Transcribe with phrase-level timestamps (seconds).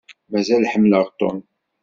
[0.31, 1.37] Mazal ḥemmleɣ Tom.